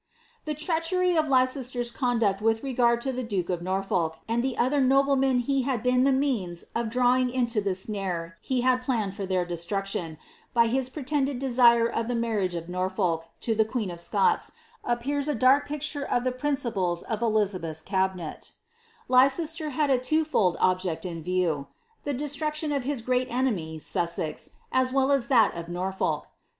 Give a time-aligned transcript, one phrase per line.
[0.45, 4.81] 'The treachery of Leicester's conduct with regard to the duke of] folk, and the other
[4.81, 9.45] noblemen he had been the means of drawing the snare he had plsnneil for their
[9.45, 10.17] destruction,
[10.55, 14.53] by his pretended d of the marriage of Norfolk to Ihe queen of Scots,
[14.83, 18.53] appears a dark pii of the principles of Elizabeth's cabmet
[19.07, 21.67] Leicester had a twofold o in view—
[22.05, 26.25] the destruction of his great enemy, Sussex, as well as th Norfolk.